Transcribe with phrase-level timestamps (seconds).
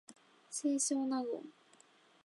[0.49, 1.43] 清少納言